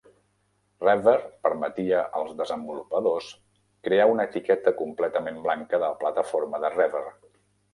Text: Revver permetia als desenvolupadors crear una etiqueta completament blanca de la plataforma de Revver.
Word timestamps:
Revver 0.83 1.13
permetia 1.47 1.99
als 2.21 2.31
desenvolupadors 2.39 3.29
crear 3.89 4.09
una 4.15 4.25
etiqueta 4.31 4.75
completament 4.81 5.39
blanca 5.45 5.83
de 5.85 5.87
la 5.89 5.95
plataforma 6.05 6.65
de 6.67 6.77
Revver. 6.79 7.05